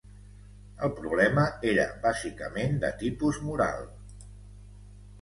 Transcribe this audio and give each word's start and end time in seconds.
El 0.87 0.91
problema 0.99 1.43
era 1.73 1.87
bàsicament 2.07 2.83
de 2.87 2.93
tipus 3.05 3.41
moral. 3.51 3.89